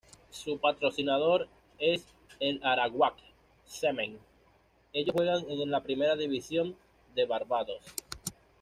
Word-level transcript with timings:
Su 0.31 0.57
patrocinador 0.59 1.47
es 1.77 2.03
el 2.39 2.59
Arawak 2.63 3.17
Cement, 3.67 4.19
ellos 4.93 5.13
juegan 5.13 5.45
en 5.47 5.69
la 5.69 5.83
primera 5.83 6.15
división 6.15 6.75
de 7.13 7.25
barbados. 7.27 7.83